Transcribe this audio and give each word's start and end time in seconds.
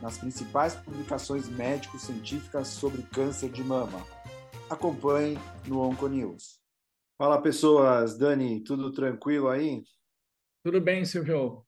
nas 0.00 0.18
principais 0.18 0.74
publicações 0.74 1.48
médico-científicas 1.48 2.68
sobre 2.68 3.02
câncer 3.02 3.50
de 3.50 3.62
mama. 3.62 4.04
Acompanhe 4.70 5.36
no 5.66 5.80
Onconews. 5.80 6.60
Fala 7.16 7.42
pessoas, 7.42 8.16
Dani, 8.16 8.62
tudo 8.62 8.92
tranquilo 8.92 9.48
aí? 9.48 9.82
Tudo 10.62 10.80
bem, 10.80 11.04
Silvio. 11.04 11.64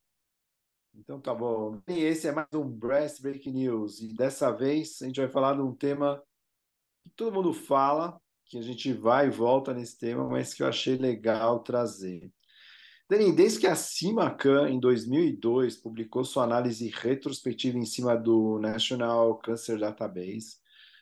Então 0.94 1.20
tá 1.20 1.34
bom. 1.34 1.80
E 1.88 2.00
esse 2.00 2.28
é 2.28 2.32
mais 2.32 2.48
um 2.54 2.68
Breast 2.68 3.22
Break 3.22 3.50
News 3.50 4.00
e 4.00 4.14
dessa 4.14 4.50
vez 4.50 5.00
a 5.02 5.06
gente 5.06 5.20
vai 5.20 5.28
falar 5.28 5.54
de 5.54 5.62
um 5.62 5.74
tema 5.74 6.22
que 7.02 7.10
todo 7.10 7.32
mundo 7.32 7.52
fala, 7.52 8.20
que 8.44 8.58
a 8.58 8.62
gente 8.62 8.92
vai 8.92 9.26
e 9.26 9.30
volta 9.30 9.72
nesse 9.72 9.98
tema, 9.98 10.28
mas 10.28 10.52
que 10.52 10.62
eu 10.62 10.66
achei 10.66 10.96
legal 10.96 11.60
trazer. 11.60 12.30
Dani, 13.10 13.32
desde 13.32 13.58
que 13.58 13.66
a 13.66 13.74
CIMACAN, 13.74 14.70
em 14.70 14.78
2002, 14.78 15.76
publicou 15.76 16.24
sua 16.24 16.44
análise 16.44 16.88
retrospectiva 16.94 17.76
em 17.76 17.84
cima 17.84 18.16
do 18.16 18.60
National 18.60 19.36
Cancer 19.38 19.80
Database, 19.80 20.58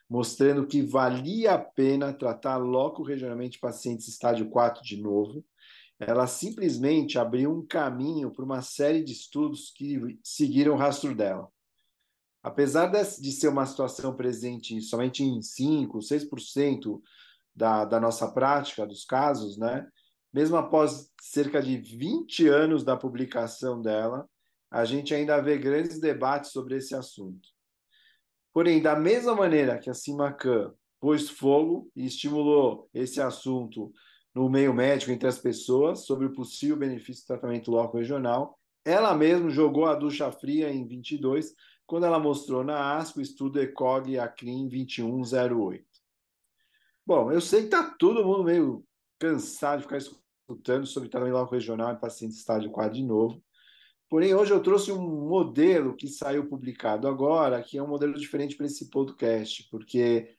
mostrando 0.09 0.67
que 0.67 0.81
valia 0.81 1.53
a 1.53 1.59
pena 1.59 2.11
tratar 2.15 2.57
loco 2.57 3.03
regionalmente 3.03 3.59
pacientes 3.59 4.09
estágio 4.09 4.49
4 4.49 4.83
de 4.83 4.97
novo, 4.97 5.45
ela 6.01 6.27
simplesmente 6.27 7.19
abriu 7.19 7.53
um 7.53 7.67
caminho 7.67 8.31
para 8.31 8.43
uma 8.43 8.63
série 8.63 9.05
de 9.05 9.13
estudos 9.13 9.71
que 9.71 10.19
seguiram 10.25 10.73
o 10.73 10.79
rastro 10.79 11.15
dela. 11.15 11.47
Apesar 12.43 12.87
de 12.87 13.33
ser 13.33 13.49
uma 13.49 13.67
situação 13.67 14.17
presente 14.17 14.81
somente 14.81 15.23
em 15.23 15.43
5, 15.43 15.99
6% 15.99 17.03
da, 17.55 17.85
da 17.85 18.01
nossa 18.01 18.33
prática, 18.33 18.87
dos 18.87 19.05
casos, 19.05 19.59
né? 19.59 19.87
Mesmo 20.33 20.57
após 20.57 21.11
cerca 21.21 21.63
de 21.63 21.77
20 21.77 22.49
anos 22.49 22.85
da 22.85 22.97
publicação 22.97 23.81
dela, 23.81 24.29
a 24.71 24.85
gente 24.85 25.15
ainda 25.15 25.41
vê 25.41 25.57
grandes 25.57 25.99
debates 25.99 26.51
sobre 26.51 26.77
esse 26.77 26.95
assunto. 26.95 27.49
Porém, 28.53 28.83
da 28.83 28.97
mesma 28.97 29.35
maneira 29.35 29.79
que 29.79 29.89
a 29.89 29.95
CIMACAN 29.95 30.73
pôs 31.01 31.31
fogo 31.31 31.91
e 31.95 32.05
estimulou 32.07 32.89
esse 32.93 33.21
assunto 33.21 33.93
no 34.35 34.49
meio 34.49 34.75
médico 34.75 35.11
entre 35.11 35.29
as 35.29 35.39
pessoas 35.39 36.07
sobre 36.07 36.27
o 36.27 36.33
possível 36.33 36.77
benefício 36.77 37.25
do 37.25 37.29
tratamento 37.29 37.71
local 37.71 37.95
regional, 37.95 38.59
ela 38.85 39.15
mesma 39.15 39.51
jogou 39.51 39.87
a 39.87 39.95
ducha 39.95 40.31
fria 40.33 40.71
em 40.71 40.87
22, 40.87 41.55
quando 41.87 42.05
ela 42.05 42.19
mostrou 42.19 42.63
na 42.63 42.97
ASCO 42.97 43.19
o 43.19 43.23
estudo 43.23 43.61
ECOG 43.61 44.19
ACRIM 44.19 44.69
2108. 44.69 45.85
Bom, 47.07 47.33
eu 47.33 47.41
sei 47.41 47.61
que 47.61 47.67
está 47.67 47.91
todo 47.99 48.25
mundo 48.25 48.45
meio 48.45 48.85
cansado 49.19 49.79
de 49.79 49.85
ficar 49.85 49.99
escutando 49.99 50.87
sobre 50.87 51.09
tratamento 51.09 51.51
regional 51.51 51.93
em 51.93 51.99
pacientes 51.99 52.39
estágio 52.39 52.71
4 52.71 52.95
de 52.95 53.05
novo. 53.05 53.43
Porém, 54.09 54.35
hoje 54.35 54.53
eu 54.53 54.63
trouxe 54.63 54.91
um 54.91 55.29
modelo 55.29 55.95
que 55.95 56.09
saiu 56.09 56.49
publicado 56.49 57.07
agora, 57.07 57.63
que 57.63 57.77
é 57.77 57.83
um 57.83 57.89
modelo 57.89 58.15
diferente 58.15 58.57
para 58.57 58.65
esse 58.65 58.89
podcast, 58.89 59.69
porque 59.71 60.35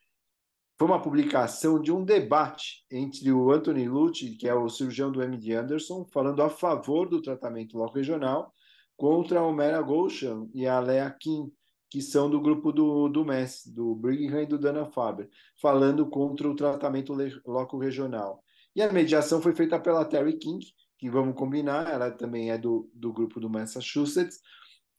foi 0.77 0.87
uma 0.87 1.01
publicação 1.01 1.79
de 1.79 1.91
um 1.91 2.03
debate 2.03 2.85
entre 2.89 3.31
o 3.31 3.51
Anthony 3.51 3.87
Lucci, 3.87 4.37
que 4.37 4.47
é 4.47 4.55
o 4.55 4.69
cirurgião 4.69 5.11
do 5.11 5.21
MD 5.21 5.53
Anderson, 5.53 6.05
falando 6.05 6.41
a 6.41 6.49
favor 6.49 7.07
do 7.07 7.21
tratamento 7.21 7.77
local 7.77 7.93
regional, 7.93 8.53
contra 8.97 9.43
o 9.43 9.53
Mera 9.53 9.81
Goshan 9.81 10.47
e 10.53 10.65
a 10.65 10.79
Lea 10.79 11.11
Kim, 11.19 11.51
que 11.89 12.01
são 12.01 12.29
do 12.29 12.39
grupo 12.39 12.71
do, 12.71 13.07
do 13.07 13.25
MES, 13.25 13.67
do 13.67 13.93
Brigham 13.93 14.41
e 14.41 14.45
do 14.45 14.57
Dana-Farber, 14.57 15.29
falando 15.61 16.07
contra 16.09 16.49
o 16.49 16.55
tratamento 16.55 17.13
local 17.45 17.79
regional. 17.79 18.43
E 18.79 18.81
a 18.81 18.93
mediação 18.93 19.41
foi 19.41 19.53
feita 19.53 19.77
pela 19.77 20.05
Terry 20.05 20.37
King, 20.37 20.65
que 20.97 21.09
vamos 21.09 21.35
combinar, 21.35 21.91
ela 21.91 22.09
também 22.09 22.49
é 22.49 22.57
do, 22.57 22.89
do 22.93 23.11
grupo 23.11 23.37
do 23.37 23.49
Massachusetts, 23.49 24.39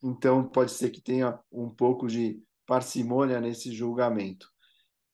então 0.05 0.47
pode 0.47 0.73
ser 0.73 0.91
que 0.91 1.01
tenha 1.01 1.41
um 1.51 1.71
pouco 1.71 2.07
de 2.07 2.43
parcimônia 2.67 3.41
nesse 3.41 3.73
julgamento. 3.73 4.47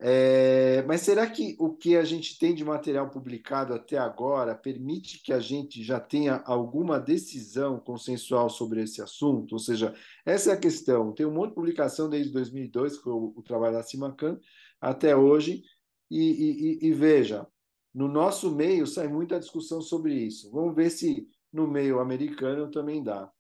É, 0.01 0.83
mas 0.83 1.03
será 1.03 1.31
que 1.31 1.55
o 1.61 1.77
que 1.77 1.97
a 1.97 2.03
gente 2.03 2.41
tem 2.41 2.57
de 2.57 2.65
material 2.65 3.09
publicado 3.09 3.73
até 3.73 3.99
agora 3.99 4.53
permite 4.53 5.23
que 5.23 5.33
a 5.33 5.39
gente 5.39 5.85
já 5.85 6.01
tenha 6.01 6.43
alguma 6.45 6.99
decisão 6.99 7.79
consensual 7.79 8.51
sobre 8.51 8.83
esse 8.83 9.01
assunto? 9.01 9.53
Ou 9.53 9.61
seja, 9.61 9.95
essa 10.25 10.51
é 10.51 10.55
a 10.55 10.59
questão. 10.59 11.13
Tem 11.13 11.25
um 11.25 11.33
monte 11.33 11.51
de 11.51 11.55
publicação 11.55 12.11
desde 12.11 12.33
2002, 12.33 12.97
que 12.97 13.05
foi 13.05 13.13
o, 13.13 13.33
o 13.37 13.43
trabalho 13.45 13.77
da 13.77 13.85
Cimacan, 13.85 14.41
até 14.81 15.15
hoje, 15.15 15.63
e, 16.11 16.81
e, 16.81 16.89
e 16.89 16.93
veja, 16.93 17.47
no 17.97 18.09
nosso 18.09 18.55
meio 18.55 18.87
sai 18.87 19.09
muita 19.09 19.41
discussão 19.41 19.81
sobre 19.81 20.13
isso. 20.13 20.51
Vamos 20.51 20.77
ver 20.77 20.91
se 20.91 21.27
no 21.51 21.67
meio 21.67 21.99
americano 21.99 22.71
também 22.71 23.03
dá. 23.03 23.33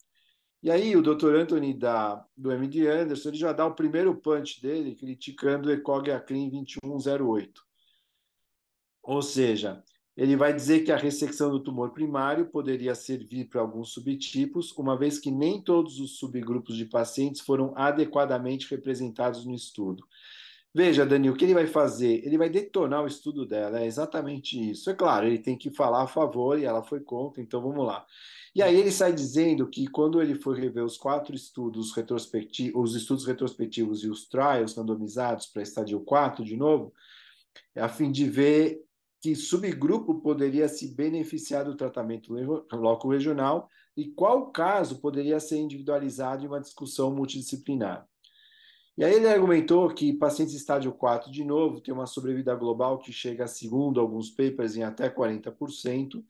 E 0.62 0.70
aí 0.70 0.96
o 0.96 1.02
Dr. 1.02 1.34
Anthony 1.34 1.74
da, 1.74 2.24
do 2.34 2.50
MD 2.50 2.88
Anderson 2.88 3.28
ele 3.28 3.36
já 3.36 3.52
dá 3.52 3.66
o 3.66 3.74
primeiro 3.74 4.16
punch 4.16 4.62
dele 4.62 4.96
criticando 4.96 5.68
o 5.68 5.72
ECOG 5.72 6.10
ACLIN 6.10 6.48
2108. 6.48 7.62
Ou 9.02 9.20
seja, 9.20 9.84
ele 10.16 10.34
vai 10.36 10.54
dizer 10.54 10.84
que 10.84 10.90
a 10.90 10.96
ressecção 10.96 11.50
do 11.50 11.62
tumor 11.62 11.92
primário 11.92 12.46
poderia 12.46 12.94
servir 12.94 13.50
para 13.50 13.60
alguns 13.60 13.92
subtipos, 13.92 14.72
uma 14.72 14.96
vez 14.96 15.18
que 15.18 15.30
nem 15.30 15.62
todos 15.62 16.00
os 16.00 16.16
subgrupos 16.16 16.78
de 16.78 16.86
pacientes 16.86 17.42
foram 17.42 17.74
adequadamente 17.76 18.70
representados 18.70 19.44
no 19.44 19.54
estudo. 19.54 20.02
Veja, 20.76 21.06
Dani, 21.06 21.30
o 21.30 21.34
que 21.34 21.46
ele 21.46 21.54
vai 21.54 21.66
fazer? 21.66 22.22
Ele 22.22 22.36
vai 22.36 22.50
detonar 22.50 23.02
o 23.02 23.06
estudo 23.06 23.46
dela, 23.46 23.80
é 23.80 23.86
exatamente 23.86 24.72
isso. 24.72 24.90
É 24.90 24.94
claro, 24.94 25.26
ele 25.26 25.38
tem 25.38 25.56
que 25.56 25.70
falar 25.70 26.02
a 26.02 26.06
favor 26.06 26.58
e 26.58 26.66
ela 26.66 26.82
foi 26.82 27.00
contra, 27.00 27.40
então 27.40 27.62
vamos 27.62 27.86
lá. 27.86 28.04
E 28.54 28.62
aí 28.62 28.78
ele 28.78 28.90
sai 28.90 29.14
dizendo 29.14 29.66
que 29.70 29.86
quando 29.86 30.20
ele 30.20 30.34
for 30.34 30.54
rever 30.54 30.84
os 30.84 30.98
quatro 30.98 31.34
estudos 31.34 31.96
retrospectivos, 31.96 32.90
os 32.90 32.94
estudos 32.94 33.24
retrospectivos 33.24 34.04
e 34.04 34.10
os 34.10 34.28
trials 34.28 34.76
randomizados 34.76 35.46
para 35.46 35.62
estadio 35.62 35.98
4 36.00 36.44
de 36.44 36.58
novo, 36.58 36.92
é 37.74 37.80
a 37.80 37.88
fim 37.88 38.12
de 38.12 38.28
ver 38.28 38.78
que 39.22 39.34
subgrupo 39.34 40.20
poderia 40.20 40.68
se 40.68 40.94
beneficiar 40.94 41.64
do 41.64 41.74
tratamento 41.74 42.34
loco 42.74 43.08
regional 43.08 43.66
e 43.96 44.10
qual 44.10 44.52
caso 44.52 45.00
poderia 45.00 45.40
ser 45.40 45.56
individualizado 45.56 46.44
em 46.44 46.48
uma 46.48 46.60
discussão 46.60 47.10
multidisciplinar. 47.14 48.06
E 48.96 49.04
aí 49.04 49.14
ele 49.14 49.28
argumentou 49.28 49.92
que 49.92 50.14
pacientes 50.14 50.54
estágio 50.54 50.90
4, 50.90 51.30
de 51.30 51.44
novo, 51.44 51.80
têm 51.80 51.92
uma 51.92 52.06
sobrevida 52.06 52.54
global 52.54 52.98
que 52.98 53.12
chega, 53.12 53.46
segundo 53.46 54.00
alguns 54.00 54.30
papers, 54.30 54.74
em 54.74 54.82
até 54.82 55.10
40%, 55.10 56.24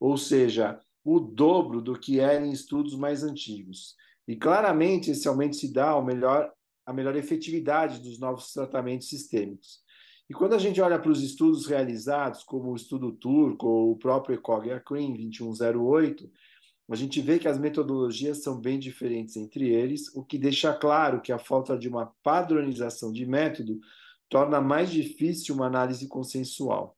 ou 0.00 0.16
seja, 0.16 0.80
o 1.04 1.20
dobro 1.20 1.82
do 1.82 1.98
que 1.98 2.18
era 2.18 2.44
em 2.44 2.50
estudos 2.50 2.96
mais 2.96 3.22
antigos. 3.22 3.94
E 4.26 4.34
claramente 4.34 5.10
esse 5.10 5.28
aumento 5.28 5.56
se 5.56 5.72
dá 5.72 5.90
ao 5.90 6.04
melhor, 6.04 6.50
a 6.86 6.92
melhor 6.92 7.14
efetividade 7.16 8.00
dos 8.00 8.18
novos 8.18 8.50
tratamentos 8.50 9.08
sistêmicos. 9.08 9.84
E 10.28 10.34
quando 10.34 10.54
a 10.54 10.58
gente 10.58 10.80
olha 10.80 10.98
para 10.98 11.10
os 11.10 11.22
estudos 11.22 11.66
realizados, 11.66 12.42
como 12.42 12.72
o 12.72 12.76
estudo 12.76 13.12
turco 13.12 13.68
ou 13.68 13.92
o 13.92 13.96
próprio 13.96 14.34
ECOG 14.34 14.72
ACRIM 14.72 15.12
2108, 15.14 16.28
a 16.88 16.94
gente 16.94 17.20
vê 17.20 17.38
que 17.38 17.48
as 17.48 17.58
metodologias 17.58 18.42
são 18.42 18.60
bem 18.60 18.78
diferentes 18.78 19.36
entre 19.36 19.68
eles, 19.70 20.14
o 20.14 20.24
que 20.24 20.38
deixa 20.38 20.72
claro 20.72 21.20
que 21.20 21.32
a 21.32 21.38
falta 21.38 21.76
de 21.76 21.88
uma 21.88 22.12
padronização 22.22 23.12
de 23.12 23.26
método 23.26 23.80
torna 24.28 24.60
mais 24.60 24.90
difícil 24.90 25.54
uma 25.54 25.66
análise 25.66 26.06
consensual. 26.06 26.96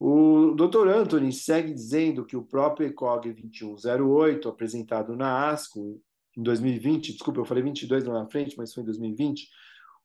O 0.00 0.52
Dr. 0.54 0.88
Anthony 0.88 1.32
segue 1.32 1.72
dizendo 1.72 2.24
que 2.24 2.36
o 2.36 2.44
próprio 2.44 2.88
ECOG 2.88 3.32
2108, 3.32 4.48
apresentado 4.48 5.14
na 5.14 5.50
ASCO 5.50 6.00
em 6.36 6.42
2020, 6.42 7.12
desculpa, 7.12 7.40
eu 7.40 7.44
falei 7.44 7.62
22 7.62 8.04
lá 8.04 8.14
na 8.14 8.28
frente, 8.28 8.56
mas 8.56 8.72
foi 8.72 8.82
em 8.82 8.86
2020, 8.86 9.48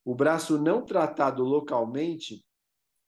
o 0.03 0.13
braço 0.13 0.61
não 0.61 0.85
tratado 0.85 1.43
localmente 1.43 2.45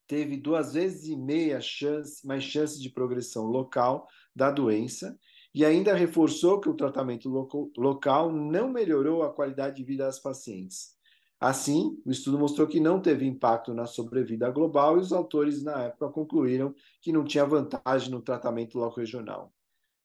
teve 0.07 0.37
duas 0.37 0.73
vezes 0.73 1.07
e 1.07 1.15
meia 1.15 1.61
chance, 1.61 2.25
mais 2.25 2.43
chances 2.43 2.81
de 2.81 2.89
progressão 2.89 3.45
local 3.45 4.07
da 4.35 4.49
doença 4.49 5.15
e 5.53 5.65
ainda 5.65 5.95
reforçou 5.95 6.59
que 6.59 6.69
o 6.69 6.75
tratamento 6.75 7.29
local 7.77 8.31
não 8.31 8.69
melhorou 8.69 9.23
a 9.23 9.33
qualidade 9.33 9.77
de 9.77 9.83
vida 9.83 10.05
das 10.05 10.19
pacientes. 10.19 10.97
Assim, 11.39 11.97
o 12.05 12.11
estudo 12.11 12.37
mostrou 12.37 12.67
que 12.67 12.79
não 12.79 13.01
teve 13.01 13.25
impacto 13.25 13.73
na 13.73 13.85
sobrevida 13.85 14.51
global 14.51 14.97
e 14.97 14.99
os 14.99 15.13
autores, 15.13 15.63
na 15.63 15.83
época, 15.83 16.09
concluíram 16.09 16.75
que 17.01 17.13
não 17.13 17.23
tinha 17.23 17.45
vantagem 17.45 18.11
no 18.11 18.21
tratamento 18.21 18.77
local 18.77 18.97
regional. 18.97 19.53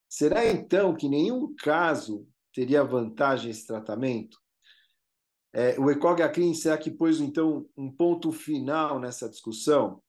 Será 0.08 0.46
então 0.46 0.94
que 0.94 1.08
nenhum 1.08 1.52
caso 1.56 2.26
teria 2.54 2.84
vantagem 2.84 3.50
esse 3.50 3.66
tratamento? 3.66 4.38
É, 5.52 5.78
o 5.78 5.90
ECOG 5.90 6.22
Acrin, 6.22 6.54
será 6.54 6.78
que 6.78 6.90
pôs 6.90 7.20
então 7.20 7.68
um 7.76 7.90
ponto 7.90 8.30
final 8.30 9.00
nessa 9.00 9.28
discussão? 9.28 10.00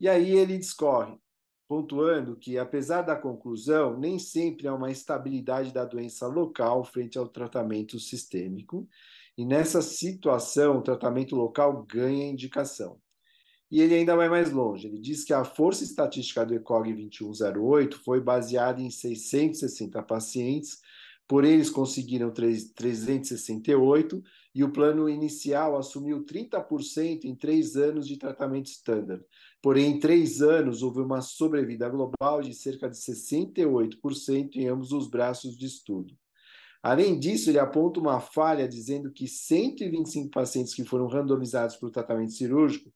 E 0.00 0.08
aí 0.08 0.30
ele 0.30 0.56
discorre, 0.56 1.18
pontuando 1.66 2.36
que, 2.36 2.58
apesar 2.58 3.02
da 3.02 3.16
conclusão, 3.16 3.98
nem 3.98 4.18
sempre 4.18 4.68
há 4.68 4.74
uma 4.74 4.90
estabilidade 4.90 5.72
da 5.72 5.84
doença 5.84 6.26
local 6.26 6.84
frente 6.84 7.18
ao 7.18 7.28
tratamento 7.28 7.98
sistêmico, 7.98 8.88
e 9.36 9.44
nessa 9.44 9.82
situação, 9.82 10.78
o 10.78 10.82
tratamento 10.82 11.34
local 11.34 11.82
ganha 11.84 12.28
indicação. 12.28 13.00
E 13.70 13.80
ele 13.80 13.94
ainda 13.94 14.14
vai 14.14 14.28
mais 14.28 14.52
longe. 14.52 14.86
Ele 14.86 15.00
diz 15.00 15.24
que 15.24 15.32
a 15.32 15.44
força 15.44 15.82
estatística 15.82 16.46
do 16.46 16.54
ECOG 16.54 16.92
2108 16.92 17.98
foi 18.04 18.20
baseada 18.20 18.80
em 18.80 18.90
660 18.90 20.00
pacientes, 20.02 20.78
porém 21.26 21.52
eles 21.54 21.70
conseguiram 21.70 22.30
368 22.30 24.22
e 24.54 24.62
o 24.62 24.70
plano 24.70 25.08
inicial 25.08 25.76
assumiu 25.76 26.24
30% 26.24 27.24
em 27.24 27.34
três 27.34 27.76
anos 27.76 28.06
de 28.06 28.16
tratamento 28.16 28.66
standard. 28.66 29.24
Porém, 29.60 29.92
em 29.92 29.98
três 29.98 30.40
anos, 30.42 30.82
houve 30.82 31.00
uma 31.00 31.20
sobrevida 31.20 31.88
global 31.88 32.42
de 32.42 32.54
cerca 32.54 32.88
de 32.88 32.96
68% 32.96 34.56
em 34.56 34.68
ambos 34.68 34.92
os 34.92 35.08
braços 35.08 35.56
de 35.56 35.66
estudo. 35.66 36.14
Além 36.82 37.18
disso, 37.18 37.48
ele 37.48 37.58
aponta 37.58 37.98
uma 37.98 38.20
falha 38.20 38.68
dizendo 38.68 39.10
que 39.10 39.26
125 39.26 40.30
pacientes 40.30 40.74
que 40.74 40.84
foram 40.84 41.06
randomizados 41.06 41.76
para 41.76 41.88
o 41.88 41.90
tratamento 41.90 42.32
cirúrgico 42.32 42.92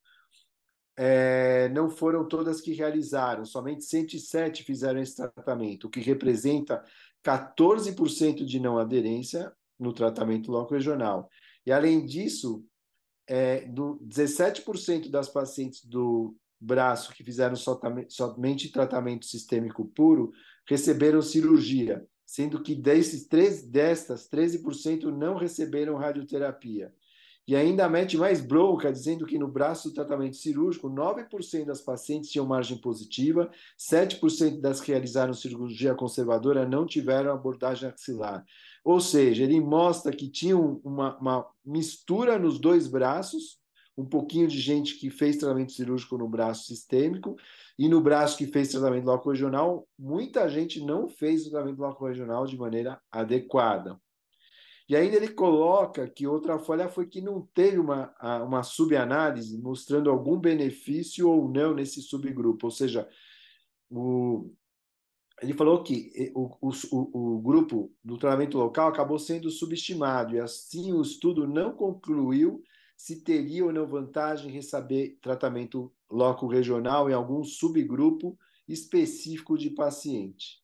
é, 1.00 1.68
não 1.68 1.88
foram 1.88 2.26
todas 2.26 2.60
que 2.60 2.72
realizaram, 2.72 3.44
somente 3.44 3.84
107 3.84 4.64
fizeram 4.64 5.00
esse 5.00 5.14
tratamento, 5.14 5.86
o 5.86 5.90
que 5.90 6.00
representa 6.00 6.82
14% 7.24 8.44
de 8.44 8.60
não 8.60 8.78
aderência 8.78 9.52
no 9.78 9.92
tratamento 9.92 10.50
local 10.50 10.76
regional. 10.76 11.30
E 11.64 11.72
além 11.72 12.04
disso, 12.04 12.64
é, 13.26 13.66
do 13.66 14.00
17% 14.06 15.10
das 15.10 15.28
pacientes 15.28 15.84
do 15.84 16.34
braço 16.60 17.12
que 17.12 17.22
fizeram 17.22 17.54
somente 18.08 18.72
tratamento 18.72 19.26
sistêmico 19.26 19.84
puro 19.84 20.32
receberam 20.66 21.22
cirurgia, 21.22 22.04
sendo 22.26 22.62
que 22.62 22.74
desses 22.74 23.26
três, 23.26 23.62
destas, 23.62 24.28
13% 24.28 25.04
não 25.04 25.36
receberam 25.36 25.96
radioterapia. 25.96 26.92
E 27.48 27.56
ainda 27.56 27.88
mete 27.88 28.18
mais 28.18 28.42
bronca, 28.42 28.92
dizendo 28.92 29.24
que 29.24 29.38
no 29.38 29.48
braço 29.48 29.88
do 29.88 29.94
tratamento 29.94 30.36
cirúrgico, 30.36 30.90
9% 30.90 31.64
das 31.64 31.80
pacientes 31.80 32.30
tinham 32.30 32.44
margem 32.44 32.76
positiva, 32.76 33.50
7% 33.78 34.60
das 34.60 34.82
que 34.82 34.92
realizaram 34.92 35.32
cirurgia 35.32 35.94
conservadora 35.94 36.68
não 36.68 36.84
tiveram 36.84 37.32
abordagem 37.32 37.88
axilar. 37.88 38.44
Ou 38.84 39.00
seja, 39.00 39.44
ele 39.44 39.58
mostra 39.62 40.12
que 40.12 40.28
tinha 40.28 40.58
uma, 40.58 41.16
uma 41.16 41.46
mistura 41.64 42.38
nos 42.38 42.58
dois 42.58 42.86
braços, 42.86 43.58
um 43.96 44.04
pouquinho 44.04 44.46
de 44.46 44.60
gente 44.60 44.98
que 44.98 45.08
fez 45.08 45.38
tratamento 45.38 45.72
cirúrgico 45.72 46.18
no 46.18 46.28
braço 46.28 46.66
sistêmico 46.66 47.34
e 47.78 47.88
no 47.88 48.02
braço 48.02 48.36
que 48.36 48.46
fez 48.46 48.68
tratamento 48.68 49.06
local 49.06 49.32
regional, 49.32 49.88
muita 49.98 50.50
gente 50.50 50.84
não 50.84 51.08
fez 51.08 51.46
o 51.46 51.50
tratamento 51.50 51.78
local 51.78 52.08
regional 52.08 52.46
de 52.46 52.58
maneira 52.58 53.00
adequada. 53.10 53.98
E 54.88 54.96
ainda 54.96 55.16
ele 55.16 55.28
coloca 55.28 56.08
que 56.08 56.26
outra 56.26 56.58
falha 56.58 56.88
foi 56.88 57.06
que 57.06 57.20
não 57.20 57.42
teve 57.52 57.78
uma, 57.78 58.14
uma 58.42 58.62
subanálise 58.62 59.60
mostrando 59.60 60.08
algum 60.08 60.38
benefício 60.38 61.28
ou 61.28 61.46
não 61.46 61.74
nesse 61.74 62.00
subgrupo. 62.00 62.66
Ou 62.66 62.70
seja, 62.70 63.06
o, 63.90 64.50
ele 65.42 65.52
falou 65.52 65.82
que 65.82 66.32
o, 66.34 66.56
o, 66.60 67.34
o 67.36 67.40
grupo 67.40 67.92
do 68.02 68.16
tratamento 68.16 68.56
local 68.56 68.88
acabou 68.88 69.18
sendo 69.18 69.50
subestimado 69.50 70.34
e 70.34 70.40
assim 70.40 70.92
o 70.92 71.02
estudo 71.02 71.46
não 71.46 71.72
concluiu 71.72 72.62
se 72.96 73.22
teria 73.22 73.66
ou 73.66 73.72
não 73.72 73.86
vantagem 73.86 74.50
em 74.50 74.54
receber 74.54 75.18
tratamento 75.20 75.92
loco 76.10 76.46
regional 76.46 77.08
em 77.08 77.12
algum 77.12 77.44
subgrupo 77.44 78.38
específico 78.66 79.56
de 79.56 79.70
paciente. 79.70 80.62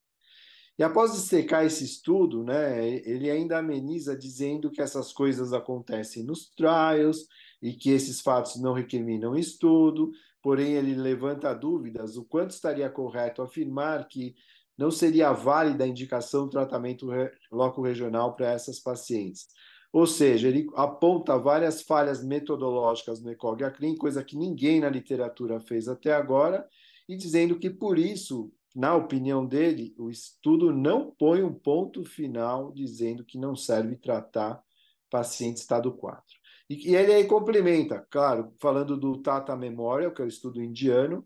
E 0.79 0.83
após 0.83 1.13
dissecar 1.13 1.65
esse 1.65 1.85
estudo, 1.85 2.43
né, 2.43 2.89
ele 3.05 3.31
ainda 3.31 3.59
ameniza 3.59 4.17
dizendo 4.17 4.71
que 4.71 4.83
essas 4.83 5.13
coisas 5.13 5.53
acontecem 5.53 6.25
nos 6.25 6.51
trials 6.51 7.29
e 7.63 7.73
que 7.73 7.91
esses 7.91 8.21
fatos 8.21 8.61
não 8.61 8.73
recriminam 8.73 9.37
estudo, 9.37 10.11
porém 10.43 10.73
ele 10.73 10.95
levanta 10.95 11.55
dúvidas 11.55 12.17
o 12.17 12.25
quanto 12.25 12.51
estaria 12.51 12.91
correto 12.91 13.41
afirmar 13.41 14.09
que 14.09 14.35
não 14.77 14.91
seria 14.91 15.33
válida 15.33 15.85
a 15.85 15.87
indicação 15.87 16.45
do 16.45 16.51
tratamento 16.51 17.09
loco 17.53 17.81
regional 17.81 18.35
para 18.35 18.51
essas 18.51 18.81
pacientes. 18.81 19.47
Ou 19.93 20.09
seja, 20.09 20.49
ele 20.49 20.67
aponta 20.75 21.39
várias 21.39 21.83
falhas 21.83 22.23
metodológicas 22.25 23.23
no 23.23 23.31
ECOG 23.31 23.63
ACRIM, 23.63 23.97
coisa 23.97 24.25
que 24.25 24.37
ninguém 24.37 24.81
na 24.81 24.89
literatura 24.89 25.61
fez 25.61 25.87
até 25.87 26.13
agora, 26.13 26.69
e 27.09 27.17
dizendo 27.17 27.57
que, 27.61 27.71
por 27.71 27.97
isso, 27.97 28.51
na 28.75 28.95
opinião 28.95 29.47
dele, 29.47 29.95
o 29.99 30.11
estudo 30.11 30.73
não 30.73 31.11
põe 31.13 31.43
um 31.43 31.55
ponto 31.55 32.05
final 32.05 32.73
dizendo 32.73 33.25
que 33.25 33.39
não 33.39 33.55
serve 33.55 33.97
tratar 33.97 34.61
paciente 35.09 35.59
estado 35.59 35.93
4. 35.93 36.25
E, 36.69 36.91
e 36.91 36.97
ele 36.97 37.13
aí 37.13 37.25
complementa, 37.25 38.05
claro, 38.11 38.53
falando 38.61 38.97
do 38.97 39.23
Tata 39.23 39.55
Memorial, 39.55 40.13
que 40.13 40.23
é 40.23 40.25
o 40.25 40.29
estudo 40.29 40.63
indiano, 40.63 41.25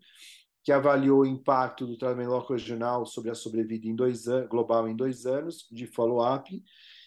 que 0.62 0.72
avaliou 0.72 1.20
o 1.20 1.26
impacto 1.26 1.86
do 1.86 1.96
tratamento 1.96 2.28
local 2.30 2.56
regional 2.56 3.06
sobre 3.06 3.30
a 3.30 3.34
sobrevida 3.34 3.86
em 3.86 3.96
dois 3.96 4.28
anos, 4.28 4.48
global 4.50 4.86
em 4.86 4.94
dois 4.94 5.24
anos 5.24 5.66
de 5.72 5.86
follow-up, 5.86 6.62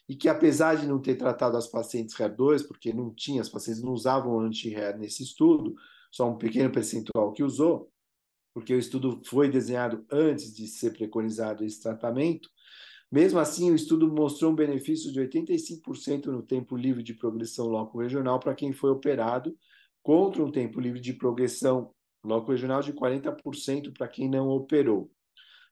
e 0.10 0.16
que 0.16 0.28
apesar 0.28 0.76
de 0.76 0.88
não 0.88 1.00
ter 1.00 1.16
tratado 1.16 1.56
as 1.56 1.68
pacientes 1.68 2.16
HER2, 2.16 2.68
porque 2.68 2.92
não 2.92 3.14
tinha, 3.14 3.42
as 3.42 3.50
pacientes 3.50 3.84
não 3.84 3.92
usavam 3.92 4.40
anti-HER 4.40 4.98
nesse 4.98 5.22
estudo, 5.22 5.76
só 6.12 6.28
um 6.28 6.38
pequeno 6.38 6.72
percentual 6.72 7.32
que 7.32 7.44
usou, 7.44 7.92
porque 8.54 8.74
o 8.74 8.80
estudo 8.80 9.22
foi 9.26 9.50
desenhado 9.50 10.06
antes 10.12 10.54
de 10.54 10.68
ser 10.68 10.92
preconizado 10.92 11.64
esse 11.64 11.82
tratamento, 11.82 12.50
mesmo 13.12 13.40
assim, 13.40 13.72
o 13.72 13.76
estudo 13.76 14.08
mostrou 14.08 14.52
um 14.52 14.56
benefício 14.56 15.12
de 15.12 15.20
85% 15.20 16.28
no 16.28 16.42
tempo 16.42 16.78
livre 16.78 17.04
de 17.04 17.14
progressão 17.14 17.68
loco-regional 17.68 18.40
para 18.40 18.56
quem 18.56 18.72
foi 18.72 18.90
operado, 18.90 19.56
contra 20.02 20.44
um 20.44 20.52
tempo 20.52 20.80
livre 20.80 21.00
de 21.00 21.14
progressão 21.14 21.94
loco-regional 22.24 22.82
de 22.82 22.94
40% 22.94 23.94
para 23.94 24.08
quem 24.08 24.30
não 24.30 24.48
operou. 24.48 25.12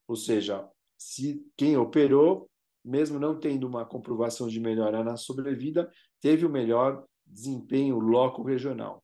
Ou 0.07 0.15
seja, 0.15 0.67
se 0.97 1.45
quem 1.55 1.77
operou 1.77 2.49
mesmo 2.83 3.19
não 3.19 3.39
tendo 3.39 3.67
uma 3.67 3.85
comprovação 3.85 4.47
de 4.47 4.59
melhora 4.59 5.03
na 5.03 5.17
sobrevida, 5.17 5.91
teve 6.19 6.45
o 6.45 6.49
melhor 6.49 7.05
desempenho 7.25 7.99
loco 7.99 8.41
regional. 8.41 9.03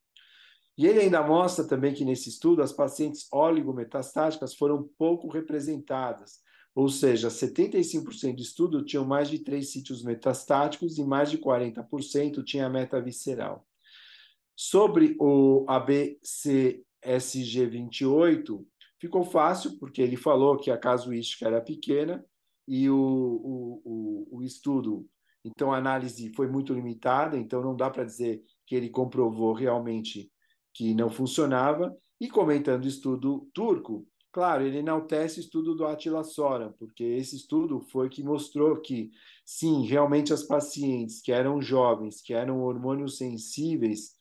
E 0.78 0.86
ele 0.86 1.00
ainda 1.00 1.24
mostra 1.24 1.66
também 1.66 1.94
que 1.94 2.04
nesse 2.04 2.28
estudo 2.30 2.62
as 2.62 2.74
pacientes 2.74 3.28
oligometastáticas 3.32 4.54
foram 4.56 4.84
pouco 4.98 5.30
representadas, 5.30 6.42
ou 6.74 6.90
seja, 6.90 7.30
75% 7.30 8.36
do 8.36 8.42
estudo 8.42 8.84
tinham 8.84 9.06
mais 9.06 9.30
de 9.30 9.40
três 9.40 9.72
sítios 9.72 10.04
metastáticos 10.04 10.98
e 10.98 11.06
mais 11.06 11.32
de 11.32 11.38
40% 11.38 12.44
tinha 12.44 12.70
meta 12.70 13.02
visceral. 13.02 13.66
Sobre 14.54 15.16
o 15.20 15.66
ABCSG28, 15.68 18.66
ficou 19.00 19.24
fácil, 19.24 19.80
porque 19.80 20.02
ele 20.02 20.18
falou 20.18 20.58
que 20.58 20.70
a 20.70 20.78
casuística 20.78 21.48
era 21.48 21.62
pequena, 21.62 22.26
e 22.68 22.90
o, 22.90 22.98
o, 22.98 23.82
o, 23.86 24.28
o 24.38 24.44
estudo, 24.44 25.08
então 25.44 25.72
a 25.72 25.78
análise 25.78 26.34
foi 26.34 26.48
muito 26.48 26.74
limitada, 26.74 27.38
então 27.38 27.62
não 27.62 27.76
dá 27.76 27.90
para 27.90 28.04
dizer 28.04 28.44
que 28.66 28.76
ele 28.76 28.90
comprovou 28.90 29.54
realmente 29.54 30.32
que 30.76 30.94
não 30.94 31.10
funcionava. 31.10 31.98
E 32.20 32.30
comentando 32.30 32.84
o 32.84 32.88
estudo 32.88 33.50
turco, 33.54 34.06
claro, 34.32 34.64
ele 34.64 34.80
enaltece 34.80 35.40
o 35.40 35.42
estudo 35.42 35.74
do 35.74 35.86
Attila 35.86 36.24
Soran, 36.24 36.74
porque 36.78 37.04
esse 37.04 37.36
estudo 37.36 37.80
foi 37.80 38.10
que 38.10 38.22
mostrou 38.22 38.80
que, 38.82 39.10
sim, 39.46 39.86
realmente 39.86 40.32
as 40.34 40.44
pacientes 40.44 41.22
que 41.22 41.32
eram 41.32 41.62
jovens, 41.62 42.22
que 42.22 42.34
eram 42.34 42.62
hormônios 42.62 43.18
sensíveis, 43.18 44.16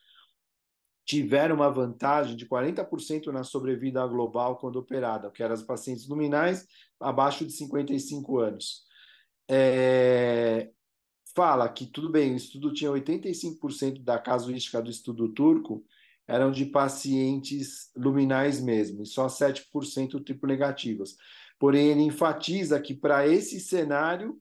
tiveram 1.04 1.56
uma 1.56 1.70
vantagem 1.70 2.36
de 2.36 2.46
40% 2.46 3.26
na 3.26 3.44
sobrevida 3.44 4.06
global 4.06 4.56
quando 4.56 4.76
operada, 4.76 5.30
que 5.30 5.42
eram 5.42 5.54
as 5.54 5.62
pacientes 5.62 6.08
luminais 6.08 6.66
abaixo 6.98 7.44
de 7.44 7.52
55 7.52 8.38
anos. 8.38 8.84
É, 9.48 10.70
fala 11.34 11.68
que, 11.68 11.86
tudo 11.86 12.08
bem, 12.08 12.32
o 12.32 12.36
estudo 12.36 12.72
tinha 12.72 12.90
85% 12.90 14.02
da 14.02 14.18
casuística 14.18 14.80
do 14.80 14.90
estudo 14.90 15.28
turco 15.28 15.84
eram 16.26 16.50
de 16.50 16.64
pacientes 16.66 17.90
luminais 17.96 18.60
mesmo, 18.60 19.02
e 19.02 19.06
só 19.06 19.26
7% 19.26 20.24
triplo 20.24 20.48
negativas. 20.48 21.16
Porém, 21.58 21.88
ele 21.88 22.02
enfatiza 22.02 22.80
que 22.80 22.94
para 22.94 23.26
esse 23.26 23.60
cenário 23.60 24.40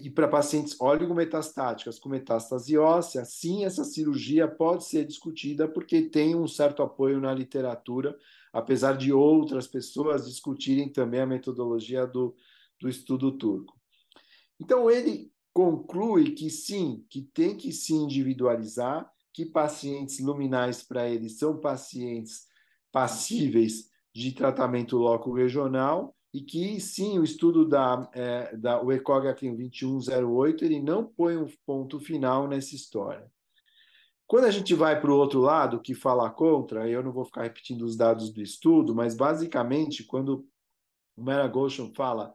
e 0.00 0.10
para 0.10 0.28
pacientes 0.28 0.80
oligometastáticas 0.80 1.98
com 1.98 2.08
metástase 2.08 2.78
óssea, 2.78 3.24
sim, 3.24 3.64
essa 3.64 3.84
cirurgia 3.84 4.48
pode 4.48 4.84
ser 4.84 5.04
discutida 5.04 5.68
porque 5.68 6.02
tem 6.02 6.34
um 6.34 6.46
certo 6.46 6.82
apoio 6.82 7.20
na 7.20 7.34
literatura, 7.34 8.16
apesar 8.52 8.96
de 8.96 9.12
outras 9.12 9.66
pessoas 9.66 10.26
discutirem 10.26 10.88
também 10.88 11.20
a 11.20 11.26
metodologia 11.26 12.06
do, 12.06 12.34
do 12.80 12.88
estudo 12.88 13.32
turco. 13.32 13.78
Então, 14.58 14.90
ele 14.90 15.30
conclui 15.52 16.30
que 16.30 16.48
sim, 16.48 17.04
que 17.10 17.22
tem 17.22 17.56
que 17.56 17.72
se 17.72 17.92
individualizar, 17.92 19.11
que 19.32 19.46
pacientes 19.46 20.20
luminais 20.20 20.82
para 20.82 21.08
ele 21.08 21.28
são 21.28 21.58
pacientes 21.58 22.46
passíveis 22.90 23.90
de 24.14 24.32
tratamento 24.32 24.98
loco 24.98 25.32
regional 25.32 26.14
e 26.34 26.40
que 26.40 26.80
sim, 26.80 27.18
o 27.18 27.24
estudo 27.24 27.66
da, 27.66 28.08
é, 28.14 28.56
da 28.56 28.82
o 28.82 28.90
ECOG 28.92 29.34
2108 29.34 30.64
ele 30.64 30.80
não 30.80 31.04
põe 31.04 31.36
um 31.36 31.46
ponto 31.66 32.00
final 32.00 32.48
nessa 32.48 32.74
história. 32.74 33.30
Quando 34.26 34.44
a 34.46 34.50
gente 34.50 34.74
vai 34.74 34.98
para 34.98 35.10
o 35.10 35.16
outro 35.16 35.40
lado, 35.40 35.80
que 35.80 35.94
fala 35.94 36.30
contra, 36.30 36.88
eu 36.88 37.02
não 37.02 37.12
vou 37.12 37.24
ficar 37.24 37.42
repetindo 37.42 37.82
os 37.82 37.96
dados 37.96 38.30
do 38.30 38.40
estudo, 38.40 38.94
mas 38.94 39.14
basicamente, 39.14 40.04
quando 40.04 40.46
o 41.14 41.22
Mera 41.22 41.46
Goshen 41.46 41.92
fala 41.94 42.34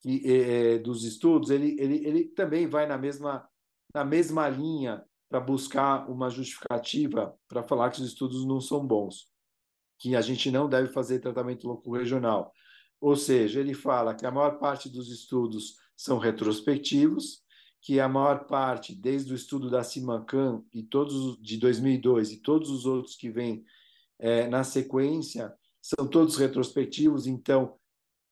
que, 0.00 0.22
é, 0.26 0.78
dos 0.78 1.04
estudos, 1.04 1.50
ele, 1.50 1.76
ele, 1.78 2.04
ele 2.04 2.24
também 2.24 2.66
vai 2.66 2.88
na 2.88 2.98
mesma, 2.98 3.48
na 3.94 4.04
mesma 4.04 4.48
linha 4.48 5.04
para 5.28 5.40
buscar 5.40 6.08
uma 6.08 6.30
justificativa 6.30 7.34
para 7.48 7.62
falar 7.62 7.90
que 7.90 8.00
os 8.00 8.06
estudos 8.06 8.44
não 8.44 8.60
são 8.60 8.86
bons, 8.86 9.28
que 9.98 10.14
a 10.14 10.20
gente 10.20 10.50
não 10.50 10.68
deve 10.68 10.92
fazer 10.92 11.18
tratamento 11.18 11.66
local 11.66 11.94
regional. 11.94 12.52
Ou 13.00 13.16
seja, 13.16 13.60
ele 13.60 13.74
fala 13.74 14.14
que 14.14 14.24
a 14.24 14.30
maior 14.30 14.58
parte 14.58 14.88
dos 14.88 15.10
estudos 15.10 15.76
são 15.96 16.18
retrospectivos, 16.18 17.42
que 17.80 18.00
a 18.00 18.08
maior 18.08 18.46
parte, 18.46 18.94
desde 18.94 19.32
o 19.32 19.36
estudo 19.36 19.70
da 19.70 19.82
Simacan 19.82 20.62
e 20.72 20.82
todos 20.82 21.40
de 21.40 21.56
2002 21.56 22.32
e 22.32 22.42
todos 22.42 22.70
os 22.70 22.84
outros 22.86 23.14
que 23.16 23.30
vêm 23.30 23.64
é, 24.18 24.48
na 24.48 24.64
sequência, 24.64 25.54
são 25.80 26.08
todos 26.08 26.36
retrospectivos. 26.36 27.26
Então, 27.26 27.76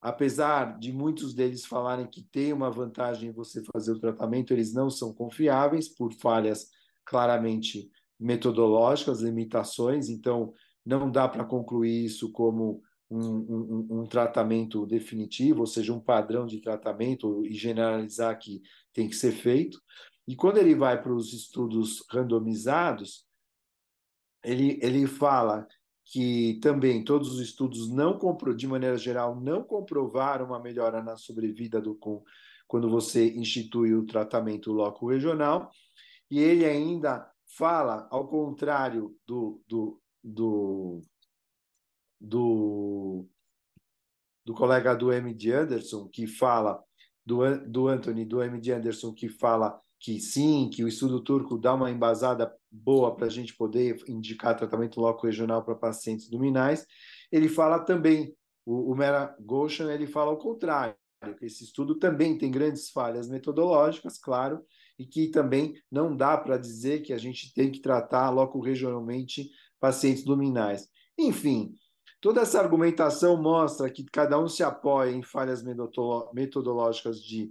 apesar 0.00 0.78
de 0.78 0.92
muitos 0.92 1.34
deles 1.34 1.64
falarem 1.64 2.06
que 2.06 2.22
tem 2.22 2.52
uma 2.52 2.70
vantagem 2.70 3.28
em 3.28 3.32
você 3.32 3.62
fazer 3.72 3.92
o 3.92 4.00
tratamento, 4.00 4.52
eles 4.52 4.72
não 4.72 4.90
são 4.90 5.12
confiáveis 5.14 5.88
por 5.88 6.12
falhas 6.14 6.68
claramente 7.04 7.90
metodológicas, 8.18 9.20
limitações. 9.20 10.08
Então, 10.08 10.52
não 10.84 11.10
dá 11.10 11.28
para 11.28 11.44
concluir 11.44 12.04
isso 12.04 12.30
como 12.30 12.82
um, 13.10 13.20
um, 13.20 13.86
um, 14.00 14.06
tratamento 14.06 14.86
definitivo, 14.86 15.60
ou 15.60 15.66
seja, 15.66 15.92
um 15.92 16.00
padrão 16.00 16.46
de 16.46 16.60
tratamento 16.60 17.44
e 17.44 17.52
generalizar 17.52 18.38
que 18.38 18.60
tem 18.92 19.08
que 19.08 19.16
ser 19.16 19.32
feito. 19.32 19.80
E 20.26 20.34
quando 20.34 20.58
ele 20.58 20.74
vai 20.74 21.00
para 21.02 21.14
os 21.14 21.32
estudos 21.32 22.04
randomizados, 22.10 23.24
ele, 24.42 24.78
ele 24.82 25.06
fala 25.06 25.66
que 26.04 26.58
também 26.60 27.02
todos 27.02 27.32
os 27.32 27.40
estudos 27.40 27.90
não 27.90 28.18
de 28.54 28.66
maneira 28.66 28.96
geral 28.96 29.40
não 29.40 29.62
comprovaram 29.62 30.46
uma 30.46 30.60
melhora 30.60 31.02
na 31.02 31.16
sobrevida 31.16 31.80
do 31.80 31.94
com 31.94 32.22
quando 32.66 32.88
você 32.88 33.30
institui 33.34 33.94
o 33.94 34.06
tratamento 34.06 34.72
loco 34.72 35.08
regional 35.08 35.70
e 36.30 36.40
ele 36.40 36.64
ainda 36.64 37.30
fala 37.56 38.08
ao 38.10 38.26
contrário 38.26 39.16
do, 39.26 39.62
do, 39.68 40.00
do 40.22 41.02
do, 42.24 43.26
do 44.44 44.54
colega 44.54 44.94
do 44.94 45.12
M.D. 45.12 45.52
Anderson, 45.52 46.08
que 46.08 46.26
fala, 46.26 46.82
do, 47.24 47.40
do 47.66 47.88
Anthony, 47.88 48.24
do 48.24 48.42
M.D. 48.42 48.72
Anderson, 48.72 49.12
que 49.12 49.28
fala 49.28 49.80
que 50.00 50.20
sim, 50.20 50.68
que 50.70 50.84
o 50.84 50.88
estudo 50.88 51.22
turco 51.22 51.58
dá 51.58 51.74
uma 51.74 51.90
embasada 51.90 52.54
boa 52.70 53.14
para 53.14 53.26
a 53.26 53.30
gente 53.30 53.56
poder 53.56 54.02
indicar 54.08 54.56
tratamento 54.56 55.00
local 55.00 55.24
regional 55.24 55.64
para 55.64 55.74
pacientes 55.74 56.30
luminais. 56.30 56.86
Ele 57.30 57.48
fala 57.48 57.78
também, 57.78 58.34
o, 58.66 58.92
o 58.92 58.94
Mera 58.94 59.34
Goshen, 59.40 59.90
ele 59.90 60.06
fala 60.06 60.32
o 60.32 60.36
contrário, 60.36 60.94
que 61.38 61.46
esse 61.46 61.64
estudo 61.64 61.94
também 61.94 62.36
tem 62.36 62.50
grandes 62.50 62.90
falhas 62.90 63.28
metodológicas, 63.28 64.18
claro, 64.18 64.62
e 64.98 65.04
que 65.04 65.28
também 65.28 65.74
não 65.90 66.16
dá 66.16 66.36
para 66.36 66.56
dizer 66.56 67.02
que 67.02 67.12
a 67.12 67.18
gente 67.18 67.52
tem 67.52 67.70
que 67.70 67.80
tratar 67.80 68.30
local 68.30 68.60
regionalmente 68.60 69.50
pacientes 69.80 70.24
luminais. 70.24 70.88
Enfim, 71.18 71.74
Toda 72.24 72.40
essa 72.40 72.58
argumentação 72.58 73.36
mostra 73.36 73.90
que 73.90 74.02
cada 74.02 74.40
um 74.40 74.48
se 74.48 74.62
apoia 74.62 75.10
em 75.10 75.22
falhas 75.22 75.62
metodológicas 76.32 77.20
de, 77.20 77.50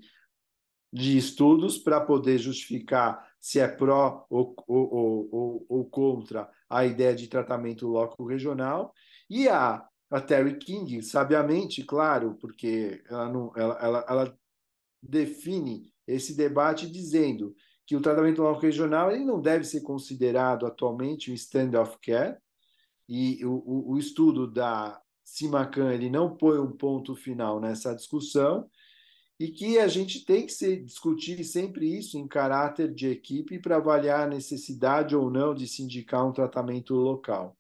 de 0.92 1.16
estudos 1.16 1.78
para 1.78 2.02
poder 2.02 2.40
justificar 2.40 3.24
se 3.40 3.60
é 3.60 3.68
pró 3.68 4.26
ou, 4.32 4.56
ou, 4.68 5.30
ou, 5.32 5.66
ou, 5.70 5.86
contra 5.92 6.50
a 6.68 6.88
ideia 6.88 7.14
de 7.14 7.28
tratamento 7.28 7.88
local 7.88 8.26
regional. 8.26 8.92
E 9.30 9.48
a, 9.48 9.88
a 10.10 10.20
Terry 10.20 10.58
King, 10.58 11.04
sabiamente, 11.04 11.84
claro, 11.84 12.36
porque 12.42 13.04
ela, 13.08 13.30
não, 13.30 13.54
ela, 13.56 13.78
ela, 13.80 14.06
ela 14.10 14.40
define 15.04 15.93
esse 16.08 16.36
debate 16.36 16.90
dizendo 16.90 17.56
que 17.86 17.96
o 17.96 18.02
tratamento 18.02 18.42
local 18.42 18.62
regional 18.62 19.12
ele 19.12 19.26
não 19.26 19.42
deve 19.42 19.66
ser 19.66 19.82
considerado 19.82 20.66
atualmente 20.66 21.32
um 21.32 21.34
stand 21.34 21.80
of 21.80 21.98
care, 22.02 22.38
e 23.08 23.44
o, 23.46 23.92
o, 23.92 23.98
estudo 23.98 24.50
da 24.50 25.00
Simacan 25.24 25.94
ele 25.94 26.10
não 26.10 26.36
põe 26.36 26.58
um 26.58 26.72
ponto 26.72 27.16
final 27.16 27.60
nessa 27.60 27.94
discussão 27.94 28.70
e 29.40 29.50
que 29.50 29.78
a 29.78 29.88
gente 29.88 30.24
tem 30.24 30.46
que 30.46 30.54
se 30.54 30.78
discutir 30.78 31.44
sempre 31.44 31.98
isso 31.98 32.18
em 32.18 32.28
caráter 32.28 32.94
de 32.94 33.10
equipe 33.10 33.60
para 33.60 33.76
avaliar 33.76 34.22
a 34.22 34.30
necessidade 34.30 35.16
ou 35.16 35.30
não 35.30 35.54
de 35.54 35.68
se 35.68 35.82
indicar 35.84 36.26
um 36.26 36.32
tratamento 36.32 36.94
local. 36.94 37.58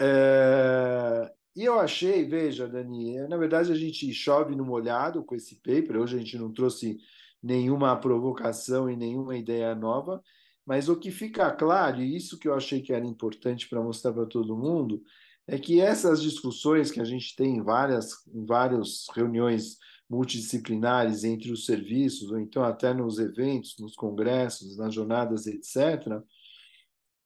É... 0.00 1.30
E 1.54 1.64
eu 1.64 1.78
achei, 1.78 2.24
veja, 2.24 2.68
Dani, 2.68 3.16
na 3.28 3.36
verdade 3.36 3.72
a 3.72 3.74
gente 3.74 4.12
chove 4.12 4.54
no 4.54 4.64
molhado 4.64 5.24
com 5.24 5.34
esse 5.34 5.56
paper, 5.56 5.96
hoje 5.96 6.16
a 6.16 6.18
gente 6.18 6.38
não 6.38 6.52
trouxe 6.52 6.98
nenhuma 7.46 7.96
provocação 7.96 8.90
e 8.90 8.96
nenhuma 8.96 9.36
ideia 9.36 9.74
nova, 9.74 10.20
mas 10.66 10.88
o 10.88 10.96
que 10.98 11.12
fica 11.12 11.50
claro, 11.52 12.02
e 12.02 12.16
isso 12.16 12.38
que 12.38 12.48
eu 12.48 12.54
achei 12.54 12.82
que 12.82 12.92
era 12.92 13.06
importante 13.06 13.68
para 13.68 13.80
mostrar 13.80 14.12
para 14.12 14.26
todo 14.26 14.56
mundo, 14.56 15.00
é 15.46 15.56
que 15.56 15.80
essas 15.80 16.20
discussões 16.20 16.90
que 16.90 17.00
a 17.00 17.04
gente 17.04 17.36
tem 17.36 17.58
em 17.58 17.62
várias, 17.62 18.26
em 18.26 18.44
várias 18.44 19.06
reuniões 19.14 19.78
multidisciplinares 20.10 21.22
entre 21.22 21.52
os 21.52 21.64
serviços, 21.66 22.32
ou 22.32 22.40
então 22.40 22.64
até 22.64 22.92
nos 22.92 23.20
eventos, 23.20 23.76
nos 23.78 23.94
congressos, 23.94 24.76
nas 24.76 24.92
jornadas, 24.92 25.46
etc., 25.46 26.20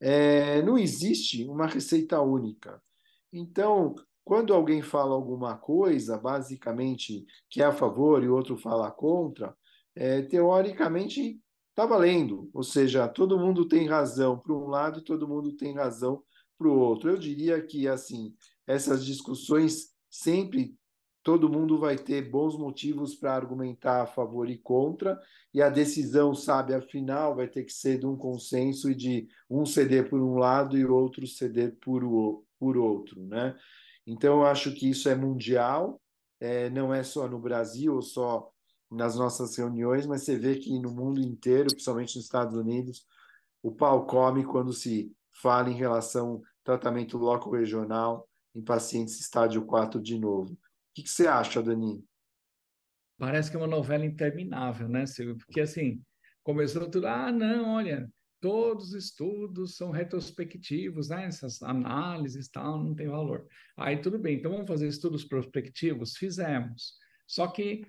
é, 0.03 0.61
não 0.62 0.77
existe 0.79 1.45
uma 1.45 1.67
receita 1.67 2.21
única. 2.21 2.83
Então, 3.33 3.95
quando 4.23 4.53
alguém 4.53 4.83
fala 4.83 5.15
alguma 5.15 5.57
coisa, 5.57 6.19
basicamente, 6.19 7.27
que 7.49 7.62
é 7.62 7.65
a 7.65 7.73
favor 7.73 8.23
e 8.23 8.29
outro 8.29 8.57
fala 8.57 8.91
contra, 8.91 9.55
é, 9.95 10.23
teoricamente 10.23 11.41
está 11.71 11.87
valendo. 11.87 12.51
Ou 12.53 12.63
seja, 12.63 13.09
todo 13.09 13.39
mundo 13.39 13.67
tem 13.67 13.87
razão 13.89 14.39
para 14.39 14.53
um 14.53 14.67
lado 14.67 15.01
e 15.01 15.05
todo 15.05 15.29
mundo 15.29 15.57
tem 15.57 15.75
razão 15.75 16.23
para 16.59 16.69
o 16.69 16.79
outro. 16.79 17.11
Eu 17.11 17.17
diria 17.17 17.61
que 17.63 17.89
assim 17.89 18.35
essas 18.67 19.05
discussões 19.05 19.91
sempre 20.09 20.75
todo 21.23 21.51
mundo 21.51 21.79
vai 21.79 21.97
ter 21.97 22.31
bons 22.31 22.57
motivos 22.57 23.15
para 23.15 23.35
argumentar 23.35 24.03
a 24.03 24.07
favor 24.07 24.49
e 24.49 24.57
contra, 24.57 25.21
e 25.53 25.61
a 25.61 25.69
decisão, 25.69 26.35
sabe, 26.35 26.75
afinal, 26.75 27.37
vai 27.37 27.47
ter 27.47 27.65
que 27.65 27.73
ser 27.73 27.99
de 27.99 28.07
um 28.07 28.17
consenso 28.17 28.91
e 28.91 28.95
de 28.95 29.29
um 29.49 29.67
ceder 29.67 30.09
por 30.09 30.21
um 30.21 30.37
lado 30.37 30.79
e 30.79 30.85
outro 30.85 31.27
ceder 31.27 31.77
por, 31.81 32.03
o, 32.05 32.45
por 32.59 32.77
outro, 32.77 33.23
né? 33.27 33.55
Então, 34.07 34.39
eu 34.39 34.47
acho 34.47 34.73
que 34.73 34.89
isso 34.89 35.09
é 35.09 35.15
mundial, 35.15 36.01
é, 36.41 36.71
não 36.71 36.93
é 36.93 37.03
só 37.03 37.29
no 37.29 37.39
Brasil 37.39 37.95
ou 37.95 38.03
só 38.03 38.51
nas 38.91 39.17
nossas 39.17 39.57
reuniões, 39.57 40.07
mas 40.07 40.23
você 40.23 40.37
vê 40.37 40.57
que 40.57 40.79
no 40.79 40.91
mundo 40.91 41.21
inteiro, 41.21 41.71
principalmente 41.71 42.17
nos 42.17 42.25
Estados 42.25 42.57
Unidos, 42.57 43.07
o 43.63 43.71
pau 43.71 44.07
come 44.07 44.45
quando 44.45 44.73
se 44.73 45.15
fala 45.31 45.71
em 45.71 45.75
relação 45.75 46.29
ao 46.29 46.43
tratamento 46.65 47.17
local 47.17 47.53
regional 47.53 48.29
em 48.55 48.63
pacientes 48.63 49.21
estágio 49.21 49.65
4 49.65 50.01
de 50.01 50.19
novo. 50.19 50.53
O 50.53 50.59
que, 50.95 51.03
que 51.05 51.11
você 51.11 51.27
acha, 51.27 51.63
Dani? 51.63 52.05
Parece 53.17 53.51
que 53.51 53.57
é 53.57 53.61
uma 53.61 53.67
novela 53.67 54.05
interminável, 54.05 54.89
né, 54.89 55.07
Silvio? 55.07 55.37
Porque 55.37 55.61
assim, 55.61 56.03
começou 56.43 56.91
tudo, 56.91 57.07
ah, 57.07 57.31
não, 57.31 57.75
olha, 57.75 58.11
todos 58.41 58.89
os 58.89 58.95
estudos 58.95 59.77
são 59.77 59.91
retrospectivos, 59.91 61.11
né? 61.11 61.27
Essas 61.27 61.63
análises 61.63 62.49
tal, 62.49 62.83
não 62.83 62.95
tem 62.95 63.09
valor. 63.09 63.47
Aí 63.77 64.01
tudo 64.01 64.19
bem, 64.19 64.39
então 64.39 64.51
vamos 64.51 64.67
fazer 64.67 64.89
estudos 64.89 65.25
prospectivos? 65.25 66.17
Fizemos. 66.17 66.95
Só 67.27 67.47
que 67.47 67.87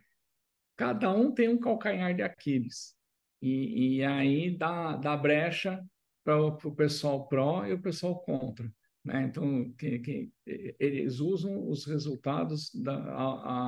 cada 0.81 1.13
um 1.13 1.31
tem 1.31 1.47
um 1.47 1.59
calcanhar 1.59 2.15
de 2.15 2.23
Aquiles. 2.23 2.95
E, 3.39 3.97
e 3.97 4.03
aí 4.03 4.57
dá, 4.57 4.95
dá 4.95 5.15
brecha 5.15 5.79
para 6.23 6.43
o 6.43 6.75
pessoal 6.75 7.27
pró 7.27 7.67
e 7.67 7.73
o 7.73 7.81
pessoal 7.81 8.19
contra. 8.23 8.67
Né? 9.05 9.25
Então, 9.29 9.71
que, 9.77 10.00
que, 10.00 10.31
eles 10.79 11.19
usam 11.19 11.69
os 11.69 11.85
resultados 11.85 12.73
da, 12.73 12.95
a, 12.95 13.25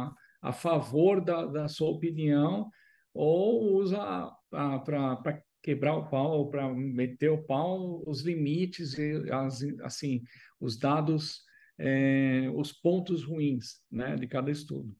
a, 0.08 0.14
a 0.42 0.52
favor 0.52 1.24
da, 1.24 1.46
da 1.46 1.68
sua 1.68 1.92
opinião 1.92 2.68
ou 3.14 3.76
usa 3.76 4.32
para 4.50 5.44
quebrar 5.62 5.96
o 5.96 6.10
pau 6.10 6.50
para 6.50 6.68
meter 6.74 7.30
o 7.30 7.44
pau 7.44 8.04
os 8.08 8.22
limites 8.22 8.98
e 8.98 9.32
as, 9.32 9.62
assim 9.84 10.24
os 10.60 10.80
dados 10.80 11.44
é, 11.78 12.50
os 12.56 12.72
pontos 12.72 13.24
ruins 13.24 13.84
né, 13.92 14.16
de 14.16 14.26
cada 14.26 14.50
estudo. 14.50 14.96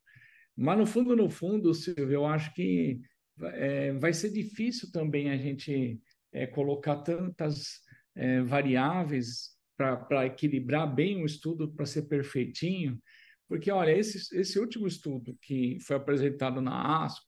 Mas 0.56 0.78
no 0.78 0.86
fundo, 0.86 1.16
no 1.16 1.30
fundo, 1.30 1.74
Silvio, 1.74 2.12
eu 2.12 2.26
acho 2.26 2.54
que 2.54 3.02
é, 3.42 3.92
vai 3.94 4.14
ser 4.14 4.30
difícil 4.32 4.92
também 4.92 5.32
a 5.32 5.38
gente 5.38 6.00
é, 6.32 6.46
colocar 6.46 6.98
tantas 6.98 7.80
é, 8.16 8.42
variáveis 8.42 9.54
para 9.76 10.26
equilibrar 10.26 10.94
bem 10.94 11.22
o 11.22 11.26
estudo 11.26 11.72
para 11.74 11.86
ser 11.86 12.04
perfeitinho, 12.04 13.02
porque, 13.48 13.72
olha, 13.72 13.92
esse, 13.92 14.36
esse 14.40 14.60
último 14.60 14.88
estudo 14.88 15.38
que 15.42 15.78
foi 15.82 15.96
apresentado 15.96 16.62
na 16.62 17.04
ASCO 17.04 17.26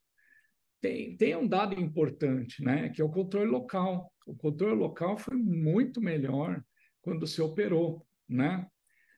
tem, 0.81 1.17
tem 1.17 1.35
um 1.35 1.47
dado 1.47 1.79
importante, 1.79 2.63
né, 2.63 2.89
que 2.89 3.01
é 3.01 3.05
o 3.05 3.11
controle 3.11 3.49
local. 3.49 4.11
O 4.25 4.35
controle 4.35 4.75
local 4.75 5.17
foi 5.17 5.35
muito 5.35 6.01
melhor 6.01 6.63
quando 7.01 7.27
se 7.27 7.41
operou, 7.41 8.05
né? 8.27 8.67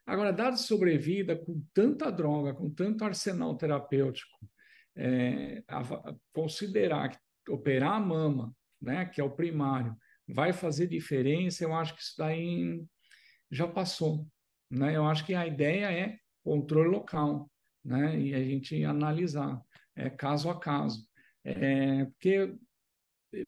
Agora, 0.08 0.32
dados 0.32 0.62
sobrevida 0.62 1.36
com 1.36 1.62
tanta 1.74 2.10
droga, 2.10 2.54
com 2.54 2.70
tanto 2.70 3.04
arsenal 3.04 3.58
terapêutico, 3.58 4.40
é, 4.96 5.62
a 5.68 6.16
considerar 6.32 7.10
que 7.10 7.52
operar 7.52 7.96
a 7.96 8.00
mama, 8.00 8.56
né, 8.82 9.06
que 9.06 9.20
é 9.20 9.24
o 9.24 9.36
primário, 9.36 9.94
vai 10.26 10.54
fazer 10.54 10.88
diferença, 10.88 11.66
eu 11.66 11.74
acho 11.74 11.94
que 11.94 12.02
isso 12.02 12.16
daí 12.18 12.82
já 13.52 13.68
passou. 13.68 14.26
Né? 14.72 14.96
Eu 14.96 15.06
acho 15.06 15.26
que 15.26 15.34
a 15.34 15.46
ideia 15.46 15.92
é 15.92 16.18
controle 16.42 16.90
local, 16.90 17.52
né? 17.84 18.18
e 18.18 18.34
a 18.34 18.42
gente 18.42 18.82
analisar 18.86 19.62
é, 19.94 20.10
caso 20.10 20.50
a 20.50 20.58
caso. 20.58 21.06
É, 21.44 22.06
porque 22.06 22.56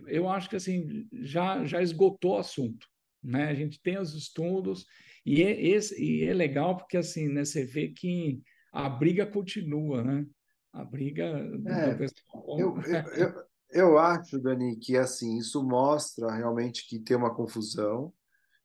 eu 0.07 0.29
acho 0.29 0.49
que 0.49 0.57
assim 0.57 1.07
já, 1.13 1.65
já 1.65 1.81
esgotou 1.81 2.33
o 2.33 2.39
assunto. 2.39 2.85
Né? 3.23 3.45
A 3.45 3.53
gente 3.53 3.81
tem 3.81 3.97
os 3.97 4.13
estudos, 4.13 4.85
e 5.25 5.43
é, 5.43 5.67
esse, 5.67 6.01
e 6.01 6.25
é 6.25 6.33
legal 6.33 6.77
porque 6.77 6.97
assim, 6.97 7.27
né, 7.27 7.45
você 7.45 7.65
vê 7.65 7.89
que 7.89 8.41
a 8.71 8.87
briga 8.89 9.25
continua, 9.25 10.03
né? 10.03 10.25
A 10.71 10.83
briga 10.83 11.23
é, 11.65 11.95
pessoal. 11.95 12.59
Eu, 12.59 12.77
eu, 13.15 13.27
eu, 13.27 13.43
eu 13.71 13.97
acho, 13.97 14.39
Dani, 14.39 14.77
que 14.77 14.97
assim, 14.97 15.37
isso 15.37 15.63
mostra 15.63 16.31
realmente 16.31 16.87
que 16.87 16.99
tem 16.99 17.17
uma 17.17 17.33
confusão, 17.33 18.13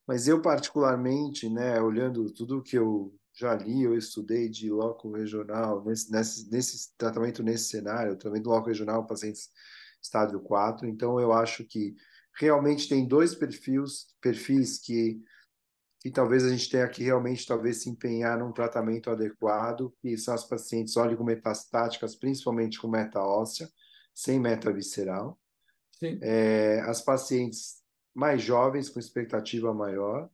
mas 0.06 0.28
eu 0.28 0.40
particularmente, 0.40 1.48
né, 1.48 1.80
olhando 1.80 2.30
tudo 2.32 2.62
que 2.62 2.76
eu 2.76 3.14
já 3.34 3.54
li, 3.54 3.82
eu 3.82 3.96
estudei 3.96 4.48
de 4.48 4.70
loco 4.70 5.10
regional, 5.10 5.84
nesse, 5.84 6.10
nesse, 6.12 6.50
nesse 6.50 6.96
tratamento 6.96 7.42
nesse 7.42 7.68
cenário, 7.68 8.16
também 8.16 8.40
do 8.40 8.50
loco 8.50 8.68
regional, 8.68 9.06
pacientes 9.06 9.50
estádio 10.00 10.38
4, 10.40 10.86
então 10.86 11.18
eu 11.18 11.32
acho 11.32 11.64
que 11.64 11.94
realmente 12.38 12.88
tem 12.88 13.06
dois 13.06 13.34
perfis, 13.34 14.06
perfis 14.20 14.78
que 14.78 15.20
que 16.04 16.10
talvez 16.10 16.44
a 16.44 16.50
gente 16.50 16.68
tenha 16.68 16.86
que 16.86 17.02
realmente 17.02 17.46
talvez 17.46 17.82
se 17.82 17.88
empenhar 17.88 18.38
num 18.38 18.52
tratamento 18.52 19.08
adequado, 19.08 19.90
que 20.02 20.18
são 20.18 20.34
as 20.34 20.44
pacientes 20.44 20.98
oligometastáticas, 20.98 22.14
principalmente 22.14 22.78
com 22.78 22.86
meta 22.86 23.22
óssea, 23.22 23.66
sem 24.14 24.38
meta 24.38 24.70
visceral. 24.70 25.40
É, 26.20 26.80
as 26.80 27.00
pacientes 27.00 27.76
mais 28.14 28.42
jovens, 28.42 28.90
com 28.90 29.00
expectativa 29.00 29.72
maior. 29.72 30.28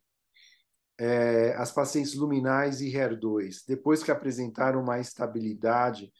É, 0.98 1.54
as 1.54 1.70
pacientes 1.70 2.14
luminais 2.14 2.80
e 2.80 2.92
HER2, 2.92 3.62
depois 3.68 4.02
que 4.02 4.10
apresentaram 4.10 4.82
uma 4.82 4.98
estabilidade 4.98 6.12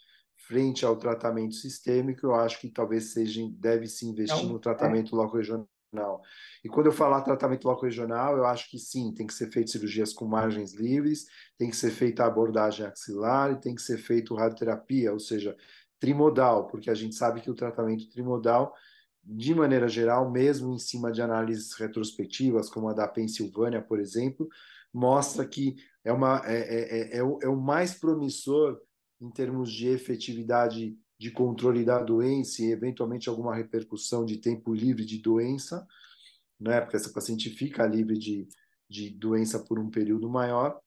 frente 0.47 0.87
ao 0.87 0.97
tratamento 0.97 1.57
sistêmico, 1.57 2.25
eu 2.25 2.37
acho 2.37 2.61
que 2.61 2.71
talvez 2.71 3.13
seja, 3.13 3.41
deve 3.55 3.89
se 3.89 4.07
investir 4.07 4.39
então, 4.39 4.53
no 4.53 4.61
tratamento 4.61 5.09
é. 5.09 5.19
regional 5.19 5.37
regional. 5.37 5.69
E 6.65 6.69
quando 6.69 6.87
eu 6.87 6.93
falar 6.93 7.23
tratamento 7.23 7.65
local 7.65 7.85
regional, 7.85 8.37
eu 8.37 8.45
acho 8.47 8.71
que 8.71 8.79
sim, 8.79 9.13
tem 9.13 9.27
que 9.27 9.35
ser 9.35 9.51
feito 9.51 9.71
cirurgias 9.71 10.13
com 10.13 10.25
margens 10.25 10.75
livres, 10.75 11.27
tem 11.59 11.69
que 11.69 11.77
ser 11.77 11.91
feita 11.91 12.25
abordagem 12.25 12.87
axilar 12.87 13.53
e 13.53 13.61
tem 13.61 13.75
que 13.75 13.83
ser 13.83 13.99
feito 13.99 14.35
radioterapia, 14.35 15.13
ou 15.13 15.19
seja, 15.19 15.57
trimodal, 15.99 16.67
porque 16.67 16.91
a 16.91 16.95
gente 16.95 17.15
sabe 17.15 17.41
que 17.41 17.51
o 17.51 17.55
tratamento 17.55 18.09
trimodal, 18.09 18.75
de 19.23 19.55
maneira 19.55 19.89
geral, 19.89 20.31
mesmo 20.31 20.73
em 20.73 20.79
cima 20.79 21.13
de 21.13 21.21
análises 21.21 21.75
retrospectivas, 21.75 22.71
como 22.71 22.89
a 22.89 22.95
da 22.95 23.07
Pensilvânia, 23.07 23.83
por 23.83 24.01
exemplo, 24.01 24.49
mostra 24.93 25.47
que 25.47 25.77
é, 26.05 26.13
uma, 26.13 26.43
é, 26.47 26.59
é, 26.59 27.01
é, 27.01 27.17
é 27.19 27.23
o, 27.23 27.39
é 27.43 27.49
o 27.49 27.57
mais 27.57 27.95
promissor 27.95 28.81
em 29.21 29.31
termos 29.31 29.71
de 29.71 29.89
efetividade 29.89 30.97
de 31.21 31.31
controle 31.31 31.85
da 31.85 32.03
doença 32.03 32.63
e 32.63 32.73
eventualmente 32.73 33.29
alguma 33.29 33.55
repercussão 33.55 34.25
de 34.25 34.39
tempo 34.39 34.73
livre 34.73 35.05
de 35.05 35.19
doença, 35.19 35.87
né? 36.59 36.81
Porque 36.81 36.97
essa 36.97 37.13
paciente 37.13 37.51
fica 37.51 37.87
livre 37.87 38.19
de, 38.19 38.49
de 38.89 39.11
doença 39.11 39.59
por 39.63 39.79
um 39.79 39.91
período 39.91 40.31
maior, 40.31 40.81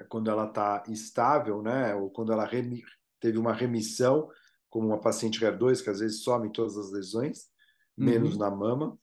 é 0.00 0.02
quando 0.02 0.28
ela 0.28 0.48
está 0.48 0.82
estável, 0.88 1.62
né? 1.62 1.94
Ou 1.94 2.10
quando 2.10 2.32
ela 2.32 2.44
remi, 2.44 2.82
teve 3.20 3.38
uma 3.38 3.52
remissão, 3.52 4.28
como 4.68 4.88
uma 4.88 5.00
paciente 5.00 5.38
HER2, 5.38 5.84
que 5.84 5.90
às 5.90 6.00
vezes 6.00 6.24
some 6.24 6.50
todas 6.50 6.76
as 6.76 6.90
lesões, 6.90 7.48
menos 7.96 8.32
uhum. 8.32 8.40
na 8.40 8.50
mama. 8.50 8.98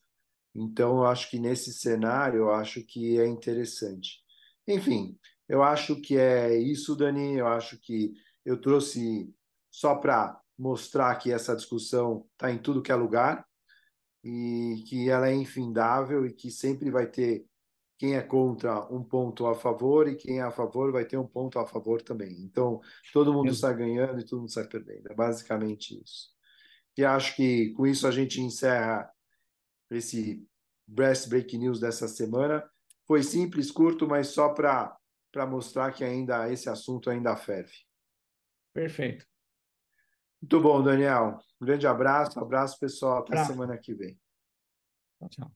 Então, 0.54 0.98
eu 0.98 1.06
acho 1.06 1.30
que 1.30 1.40
nesse 1.40 1.72
cenário, 1.72 2.40
eu 2.40 2.52
acho 2.52 2.84
que 2.84 3.18
é 3.18 3.26
interessante. 3.26 4.20
Enfim, 4.68 5.18
eu 5.48 5.64
acho 5.64 5.96
que 6.02 6.18
é 6.18 6.54
isso, 6.58 6.94
Dani. 6.94 7.38
Eu 7.38 7.48
acho 7.48 7.80
que 7.80 8.14
eu 8.44 8.60
trouxe 8.60 9.34
só 9.70 9.96
para 9.96 10.41
mostrar 10.62 11.16
que 11.16 11.32
essa 11.32 11.56
discussão 11.56 12.28
está 12.34 12.52
em 12.52 12.60
tudo 12.60 12.84
que 12.84 12.92
é 12.92 12.96
lugar 12.96 13.44
e 14.24 14.84
que 14.88 15.10
ela 15.10 15.28
é 15.28 15.34
infindável 15.34 16.24
e 16.24 16.32
que 16.32 16.52
sempre 16.52 16.92
vai 16.92 17.08
ter 17.08 17.48
quem 17.98 18.16
é 18.16 18.22
contra 18.22 18.86
um 18.94 19.04
ponto 19.04 19.48
a 19.48 19.56
favor 19.56 20.08
e 20.08 20.16
quem 20.16 20.38
é 20.38 20.44
a 20.44 20.52
favor 20.52 20.92
vai 20.92 21.04
ter 21.04 21.18
um 21.18 21.26
ponto 21.26 21.58
a 21.58 21.66
favor 21.66 22.04
também. 22.04 22.44
Então, 22.44 22.80
todo 23.12 23.34
mundo 23.34 23.56
sai 23.56 23.76
ganhando 23.76 24.20
e 24.20 24.26
todo 24.26 24.42
mundo 24.42 24.52
sai 24.52 24.68
perdendo. 24.68 25.12
É 25.12 25.16
basicamente 25.16 26.00
isso. 26.00 26.30
E 26.96 27.04
acho 27.04 27.36
que 27.36 27.72
com 27.72 27.88
isso 27.88 28.06
a 28.08 28.12
gente 28.12 28.40
encerra 28.40 29.12
esse 29.90 30.48
Breast 30.88 31.28
Break 31.28 31.58
News 31.58 31.80
dessa 31.80 32.08
semana. 32.08 32.64
Foi 33.08 33.24
simples, 33.24 33.72
curto, 33.72 34.08
mas 34.08 34.28
só 34.28 34.50
para 34.50 34.96
mostrar 35.50 35.92
que 35.92 36.04
ainda 36.04 36.52
esse 36.52 36.70
assunto 36.70 37.10
ainda 37.10 37.36
ferve. 37.36 37.74
Perfeito. 38.74 39.31
Muito 40.42 40.60
bom, 40.60 40.82
Daniel. 40.82 41.40
Um 41.62 41.66
grande 41.66 41.86
abraço, 41.86 42.40
abraço 42.40 42.80
pessoal, 42.80 43.20
até 43.20 43.34
abraço. 43.34 43.46
semana 43.46 43.78
que 43.78 43.94
vem. 43.94 44.20
Tchau, 45.20 45.30
tchau. 45.30 45.50